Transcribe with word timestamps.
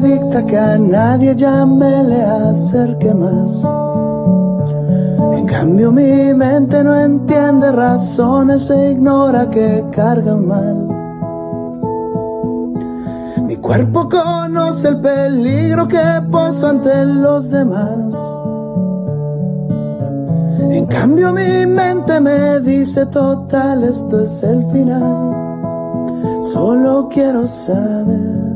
dicta 0.00 0.46
que 0.46 0.56
a 0.56 0.78
nadie 0.78 1.34
ya 1.34 1.66
me 1.66 2.02
le 2.04 2.22
acerque 2.22 3.12
más. 3.14 3.64
En 5.36 5.46
cambio 5.46 5.92
mi 5.92 6.32
mente 6.34 6.82
no 6.82 6.94
entiende 6.94 7.70
razones 7.72 8.70
e 8.70 8.92
ignora 8.92 9.50
que 9.50 9.84
cargan 9.90 10.46
mal. 10.46 10.88
Mi 13.46 13.56
cuerpo 13.56 14.08
conoce 14.08 14.88
el 14.88 15.00
peligro 15.00 15.86
que 15.86 16.22
poso 16.30 16.68
ante 16.68 17.04
los 17.04 17.50
demás. 17.50 18.16
En 20.70 20.86
cambio 20.86 21.32
mi 21.32 21.66
mente 21.66 22.20
me 22.20 22.60
dice 22.60 23.06
total, 23.06 23.84
esto 23.84 24.22
es 24.22 24.42
el 24.44 24.64
final. 24.70 25.34
Solo 26.42 27.08
quiero 27.10 27.46
saber 27.46 28.49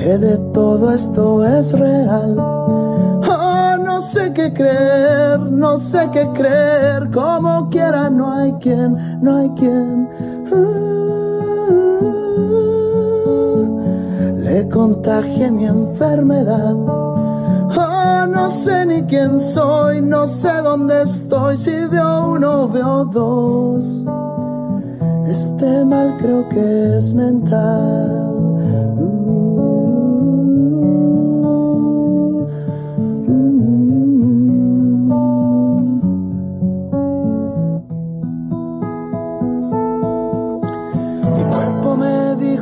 de 0.00 0.38
todo 0.52 0.92
esto 0.92 1.44
es 1.44 1.78
real. 1.78 2.38
Oh, 2.38 3.76
no 3.84 4.00
sé 4.00 4.32
qué 4.32 4.52
creer, 4.52 5.38
no 5.40 5.76
sé 5.76 6.08
qué 6.12 6.26
creer, 6.32 7.10
como 7.10 7.68
quiera 7.68 8.08
no 8.08 8.32
hay 8.32 8.52
quien, 8.54 8.96
no 9.20 9.36
hay 9.36 9.50
quien. 9.50 10.08
Uh, 10.50 10.80
le 14.36 14.68
contagie 14.68 15.50
mi 15.50 15.66
enfermedad. 15.66 16.76
Oh, 16.76 18.26
no 18.26 18.48
sé 18.48 18.86
ni 18.86 19.02
quién 19.02 19.38
soy, 19.38 20.00
no 20.00 20.26
sé 20.26 20.62
dónde 20.62 21.02
estoy, 21.02 21.56
si 21.56 21.72
veo 21.86 22.30
uno, 22.32 22.68
veo 22.68 23.04
dos. 23.04 24.06
Este 25.28 25.84
mal 25.84 26.16
creo 26.18 26.48
que 26.48 26.96
es 26.96 27.12
mental. 27.12 28.30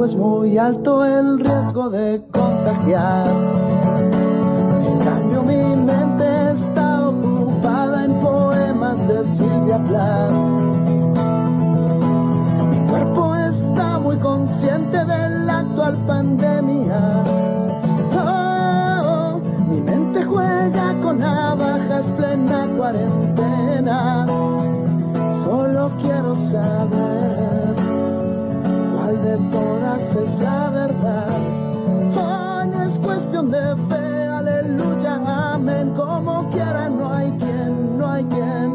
Dijo 0.00 0.04
es 0.04 0.16
muy 0.16 0.58
alto 0.58 1.04
el 1.04 1.40
riesgo 1.40 1.90
de 1.90 2.22
contagiar. 2.32 3.26
En 4.86 4.98
cambio 4.98 5.42
mi 5.42 5.76
mente 5.76 6.52
está 6.52 7.08
ocupada 7.08 8.04
en 8.04 8.14
poemas 8.20 9.06
de 9.06 9.24
Silvia 9.24 9.78
Plath. 9.78 10.32
Mi 12.70 12.78
cuerpo 12.88 13.34
está 13.36 13.98
muy 13.98 14.16
consciente 14.16 15.04
de 15.04 15.28
la 15.44 15.58
actual 15.58 15.96
pandemia. 16.06 17.24
Oh, 18.12 19.40
mi 19.68 19.80
mente 19.80 20.24
juega 20.24 20.94
con 21.02 21.18
navajas 21.18 22.10
plena 22.12 22.66
cuarentena. 22.76 24.26
Solo 25.42 25.90
quiero 26.00 26.34
saber 26.34 27.09
todas 30.00 30.14
es 30.16 30.38
la 30.40 30.70
verdad. 30.70 31.28
Oh, 32.16 32.62
es 32.86 32.98
cuestión 32.98 33.50
de 33.50 33.76
fe, 33.88 34.26
aleluya, 34.26 35.20
amén. 35.54 35.92
Como 35.94 36.48
quiera, 36.50 36.88
no 36.88 37.12
hay 37.12 37.30
quien, 37.38 37.98
no 37.98 38.10
hay 38.10 38.24
quien. 38.24 38.69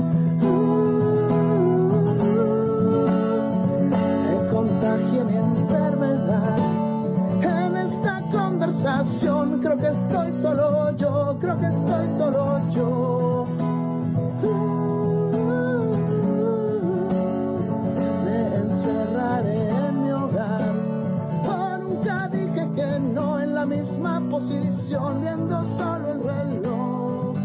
Posición, 24.95 25.21
viendo 25.21 25.63
solo 25.63 26.11
el 26.11 26.23
reloj, 26.23 27.35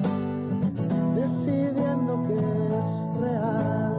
decidiendo 1.14 2.22
que 2.26 2.78
es 2.78 3.08
real. 3.20 3.89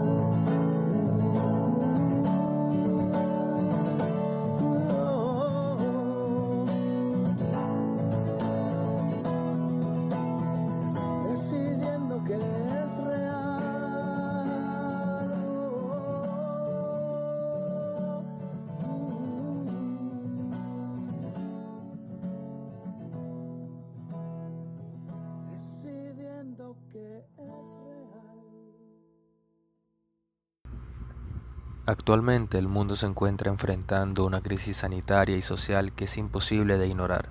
Actualmente 31.91 32.57
el 32.57 32.69
mundo 32.69 32.95
se 32.95 33.05
encuentra 33.05 33.51
enfrentando 33.51 34.25
una 34.25 34.39
crisis 34.39 34.77
sanitaria 34.77 35.35
y 35.35 35.41
social 35.41 35.91
que 35.91 36.05
es 36.05 36.15
imposible 36.15 36.77
de 36.77 36.87
ignorar, 36.87 37.27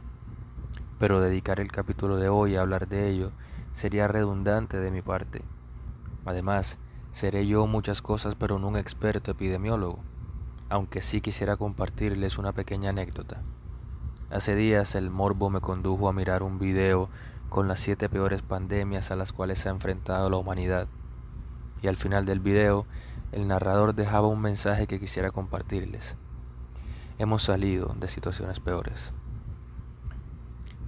pero 0.98 1.22
dedicar 1.22 1.60
el 1.60 1.72
capítulo 1.72 2.18
de 2.18 2.28
hoy 2.28 2.56
a 2.56 2.60
hablar 2.60 2.86
de 2.86 3.08
ello 3.08 3.32
sería 3.72 4.06
redundante 4.06 4.78
de 4.78 4.90
mi 4.90 5.00
parte. 5.00 5.40
Además, 6.26 6.76
seré 7.10 7.46
yo 7.46 7.66
muchas 7.66 8.02
cosas 8.02 8.34
pero 8.34 8.58
no 8.58 8.68
un 8.68 8.76
experto 8.76 9.30
epidemiólogo, 9.30 10.00
aunque 10.68 11.00
sí 11.00 11.22
quisiera 11.22 11.56
compartirles 11.56 12.36
una 12.36 12.52
pequeña 12.52 12.90
anécdota. 12.90 13.40
Hace 14.28 14.54
días 14.56 14.94
el 14.94 15.08
morbo 15.08 15.48
me 15.48 15.62
condujo 15.62 16.06
a 16.06 16.12
mirar 16.12 16.42
un 16.42 16.58
video 16.58 17.08
con 17.48 17.66
las 17.66 17.80
siete 17.80 18.10
peores 18.10 18.42
pandemias 18.42 19.10
a 19.10 19.16
las 19.16 19.32
cuales 19.32 19.58
se 19.58 19.70
ha 19.70 19.72
enfrentado 19.72 20.28
la 20.28 20.36
humanidad, 20.36 20.86
y 21.80 21.88
al 21.88 21.96
final 21.96 22.26
del 22.26 22.40
video 22.40 22.84
el 23.32 23.46
narrador 23.46 23.94
dejaba 23.94 24.26
un 24.26 24.40
mensaje 24.40 24.86
que 24.86 24.98
quisiera 24.98 25.30
compartirles. 25.30 26.16
Hemos 27.18 27.42
salido 27.42 27.94
de 27.98 28.08
situaciones 28.08 28.60
peores. 28.60 29.12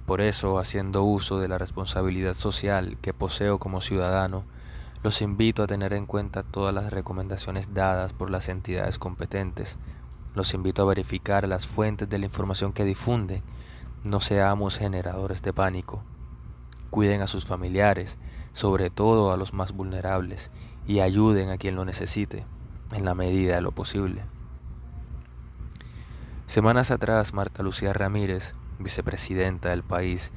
Por 0.05 0.19
eso, 0.19 0.59
haciendo 0.59 1.03
uso 1.03 1.39
de 1.39 1.47
la 1.47 1.57
responsabilidad 1.57 2.33
social 2.33 2.97
que 3.01 3.13
poseo 3.13 3.59
como 3.59 3.79
ciudadano, 3.79 4.43
los 5.03 5.21
invito 5.21 5.63
a 5.63 5.67
tener 5.67 5.93
en 5.93 6.05
cuenta 6.05 6.43
todas 6.43 6.73
las 6.73 6.91
recomendaciones 6.91 7.73
dadas 7.73 8.13
por 8.13 8.29
las 8.29 8.49
entidades 8.49 8.99
competentes. 8.99 9.79
Los 10.33 10.53
invito 10.53 10.81
a 10.81 10.85
verificar 10.85 11.47
las 11.47 11.67
fuentes 11.67 12.09
de 12.09 12.17
la 12.17 12.25
información 12.25 12.73
que 12.73 12.83
difunden. 12.83 13.43
No 14.03 14.19
seamos 14.19 14.77
generadores 14.77 15.41
de 15.41 15.53
pánico. 15.53 16.03
Cuiden 16.89 17.21
a 17.21 17.27
sus 17.27 17.45
familiares, 17.45 18.17
sobre 18.53 18.89
todo 18.89 19.33
a 19.33 19.37
los 19.37 19.53
más 19.53 19.73
vulnerables, 19.73 20.51
y 20.87 20.99
ayuden 20.99 21.49
a 21.49 21.57
quien 21.57 21.75
lo 21.75 21.85
necesite, 21.85 22.45
en 22.91 23.05
la 23.05 23.15
medida 23.15 23.55
de 23.55 23.61
lo 23.61 23.71
posible. 23.71 24.25
Semanas 26.45 26.91
atrás, 26.91 27.33
Marta 27.33 27.63
Lucía 27.63 27.93
Ramírez, 27.93 28.53
vicepresidenta 28.79 29.69
del 29.69 29.83
país, 29.83 30.31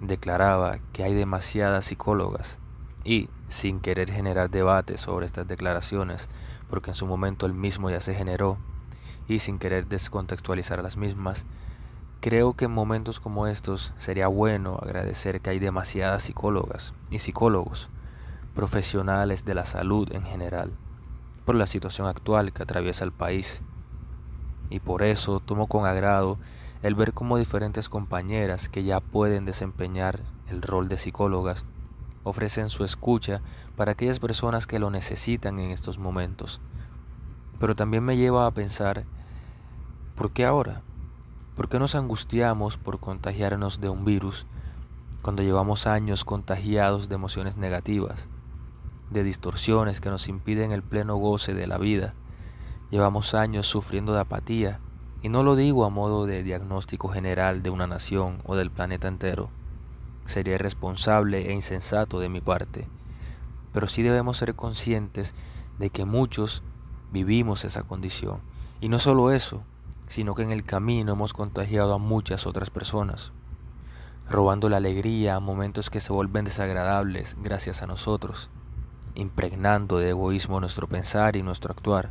declaraba 0.00 0.78
que 0.92 1.04
hay 1.04 1.14
demasiadas 1.14 1.84
psicólogas 1.84 2.58
y, 3.04 3.28
sin 3.48 3.80
querer 3.80 4.10
generar 4.10 4.50
debate 4.50 4.98
sobre 4.98 5.26
estas 5.26 5.46
declaraciones, 5.46 6.28
porque 6.68 6.90
en 6.90 6.96
su 6.96 7.06
momento 7.06 7.46
el 7.46 7.54
mismo 7.54 7.90
ya 7.90 8.00
se 8.00 8.14
generó, 8.14 8.58
y 9.28 9.38
sin 9.38 9.58
querer 9.58 9.86
descontextualizar 9.86 10.82
las 10.82 10.96
mismas, 10.96 11.46
creo 12.20 12.52
que 12.52 12.66
en 12.66 12.72
momentos 12.72 13.18
como 13.18 13.46
estos 13.46 13.94
sería 13.96 14.28
bueno 14.28 14.78
agradecer 14.80 15.40
que 15.40 15.50
hay 15.50 15.58
demasiadas 15.58 16.22
psicólogas 16.24 16.92
y 17.10 17.18
psicólogos, 17.18 17.88
profesionales 18.54 19.44
de 19.44 19.54
la 19.54 19.64
salud 19.64 20.12
en 20.12 20.24
general, 20.24 20.72
por 21.46 21.54
la 21.54 21.66
situación 21.66 22.06
actual 22.06 22.52
que 22.52 22.62
atraviesa 22.62 23.04
el 23.04 23.12
país. 23.12 23.62
Y 24.68 24.80
por 24.80 25.02
eso 25.02 25.40
tomo 25.40 25.66
con 25.66 25.86
agrado 25.86 26.38
el 26.82 26.94
ver 26.94 27.14
cómo 27.14 27.38
diferentes 27.38 27.88
compañeras 27.88 28.68
que 28.68 28.84
ya 28.84 29.00
pueden 29.00 29.44
desempeñar 29.46 30.20
el 30.48 30.62
rol 30.62 30.88
de 30.88 30.98
psicólogas 30.98 31.64
ofrecen 32.22 32.68
su 32.68 32.84
escucha 32.84 33.40
para 33.76 33.92
aquellas 33.92 34.20
personas 34.20 34.66
que 34.66 34.78
lo 34.78 34.90
necesitan 34.90 35.58
en 35.58 35.70
estos 35.70 35.98
momentos. 35.98 36.60
Pero 37.58 37.74
también 37.74 38.04
me 38.04 38.16
lleva 38.16 38.46
a 38.46 38.50
pensar, 38.50 39.04
¿por 40.14 40.32
qué 40.32 40.44
ahora? 40.44 40.82
¿Por 41.60 41.68
qué 41.68 41.78
nos 41.78 41.94
angustiamos 41.94 42.78
por 42.78 43.00
contagiarnos 43.00 43.82
de 43.82 43.90
un 43.90 44.06
virus 44.06 44.46
cuando 45.20 45.42
llevamos 45.42 45.86
años 45.86 46.24
contagiados 46.24 47.10
de 47.10 47.16
emociones 47.16 47.58
negativas, 47.58 48.28
de 49.10 49.22
distorsiones 49.24 50.00
que 50.00 50.08
nos 50.08 50.28
impiden 50.28 50.72
el 50.72 50.82
pleno 50.82 51.16
goce 51.16 51.52
de 51.52 51.66
la 51.66 51.76
vida? 51.76 52.14
Llevamos 52.88 53.34
años 53.34 53.66
sufriendo 53.66 54.14
de 54.14 54.20
apatía 54.20 54.80
Y 55.20 55.28
no 55.28 55.42
lo 55.42 55.54
digo 55.54 55.84
a 55.84 55.90
modo 55.90 56.24
de 56.24 56.42
diagnóstico 56.42 57.08
general 57.08 57.62
de 57.62 57.68
una 57.68 57.86
nación 57.86 58.40
o 58.46 58.56
del 58.56 58.70
planeta 58.70 59.08
entero. 59.08 59.50
Sería 60.24 60.54
irresponsable 60.54 61.50
e 61.50 61.52
insensato 61.52 62.20
de 62.20 62.30
mi 62.30 62.40
parte. 62.40 62.88
Pero 63.74 63.86
sí 63.86 64.02
debemos 64.02 64.38
ser 64.38 64.54
conscientes 64.54 65.34
de 65.78 65.90
que 65.90 66.06
muchos 66.06 66.62
vivimos 67.12 67.66
esa 67.66 67.82
condición. 67.82 68.40
Y 68.80 68.88
no 68.88 68.98
solo 68.98 69.30
eso, 69.30 69.62
sino 70.10 70.34
que 70.34 70.42
en 70.42 70.50
el 70.50 70.64
camino 70.64 71.12
hemos 71.12 71.32
contagiado 71.32 71.94
a 71.94 71.98
muchas 71.98 72.44
otras 72.44 72.68
personas, 72.68 73.30
robando 74.28 74.68
la 74.68 74.78
alegría 74.78 75.36
a 75.36 75.40
momentos 75.40 75.88
que 75.88 76.00
se 76.00 76.12
vuelven 76.12 76.44
desagradables 76.44 77.36
gracias 77.40 77.80
a 77.80 77.86
nosotros, 77.86 78.50
impregnando 79.14 79.98
de 79.98 80.10
egoísmo 80.10 80.58
nuestro 80.58 80.88
pensar 80.88 81.36
y 81.36 81.44
nuestro 81.44 81.70
actuar. 81.70 82.10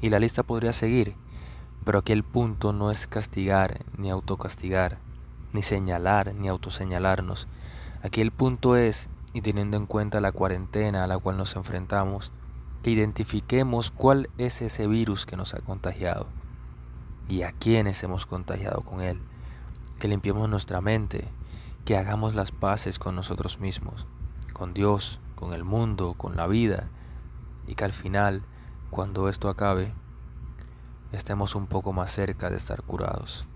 Y 0.00 0.08
la 0.08 0.18
lista 0.18 0.42
podría 0.42 0.72
seguir, 0.72 1.16
pero 1.84 1.98
aquí 1.98 2.12
el 2.12 2.24
punto 2.24 2.72
no 2.72 2.90
es 2.90 3.06
castigar 3.06 3.84
ni 3.98 4.08
autocastigar, 4.08 4.98
ni 5.52 5.60
señalar 5.60 6.34
ni 6.34 6.48
autoseñalarnos. 6.48 7.46
Aquí 8.02 8.22
el 8.22 8.32
punto 8.32 8.74
es, 8.74 9.10
y 9.34 9.42
teniendo 9.42 9.76
en 9.76 9.84
cuenta 9.84 10.22
la 10.22 10.32
cuarentena 10.32 11.04
a 11.04 11.06
la 11.06 11.18
cual 11.18 11.36
nos 11.36 11.56
enfrentamos, 11.56 12.32
que 12.82 12.90
identifiquemos 12.90 13.90
cuál 13.90 14.30
es 14.38 14.62
ese 14.62 14.86
virus 14.86 15.26
que 15.26 15.36
nos 15.36 15.52
ha 15.52 15.60
contagiado 15.60 16.26
y 17.28 17.42
a 17.42 17.52
quienes 17.52 18.02
hemos 18.02 18.26
contagiado 18.26 18.82
con 18.82 19.00
él, 19.00 19.20
que 19.98 20.08
limpiemos 20.08 20.48
nuestra 20.48 20.80
mente, 20.80 21.28
que 21.84 21.96
hagamos 21.96 22.34
las 22.34 22.52
paces 22.52 22.98
con 22.98 23.14
nosotros 23.14 23.60
mismos, 23.60 24.06
con 24.52 24.74
Dios, 24.74 25.20
con 25.34 25.52
el 25.52 25.64
mundo, 25.64 26.14
con 26.14 26.36
la 26.36 26.46
vida, 26.46 26.88
y 27.66 27.74
que 27.74 27.84
al 27.84 27.92
final, 27.92 28.42
cuando 28.90 29.28
esto 29.28 29.48
acabe, 29.48 29.94
estemos 31.12 31.54
un 31.54 31.66
poco 31.66 31.92
más 31.92 32.10
cerca 32.10 32.50
de 32.50 32.56
estar 32.56 32.82
curados. 32.82 33.48